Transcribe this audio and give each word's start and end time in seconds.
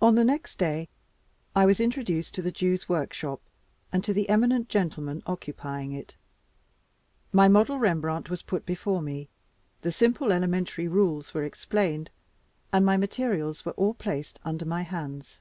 ON 0.00 0.14
the 0.14 0.24
next 0.24 0.56
day, 0.56 0.88
I 1.56 1.66
was 1.66 1.80
introduced 1.80 2.32
to 2.34 2.42
the 2.42 2.52
Jew's 2.52 2.88
workshop, 2.88 3.40
and 3.90 4.04
to 4.04 4.12
the 4.12 4.28
eminent 4.28 4.68
gentlemen 4.68 5.20
occupying 5.26 5.90
it. 5.90 6.16
My 7.32 7.48
model 7.48 7.76
Rembrandt 7.80 8.30
was 8.30 8.40
put 8.42 8.64
before 8.64 9.02
me; 9.02 9.28
the 9.80 9.90
simple 9.90 10.30
elementary 10.30 10.86
rules 10.86 11.34
were 11.34 11.42
explained; 11.42 12.08
and 12.72 12.86
my 12.86 12.96
materials 12.96 13.64
were 13.64 13.72
all 13.72 13.94
placed 13.94 14.38
under 14.44 14.64
my 14.64 14.82
hands. 14.82 15.40